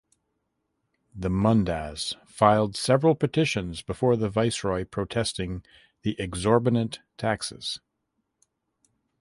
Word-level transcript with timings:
The 1.13 1.29
Mundas 1.29 2.15
filed 2.25 2.75
several 2.75 3.13
petitions 3.13 3.83
before 3.83 4.15
the 4.15 4.29
viceroy 4.29 4.85
protesting 4.85 5.63
the 6.01 6.19
exorbitant 6.19 7.01
taxes. 7.19 7.79